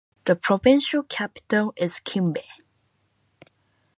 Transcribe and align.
The 0.25 0.35
provincial 0.35 1.03
capital 1.03 1.73
is 1.77 1.99
Kimbe. 2.03 2.41